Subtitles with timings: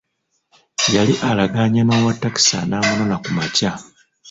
[0.93, 3.71] Yali alagaanye n'owatakisi an'amunona ku makya.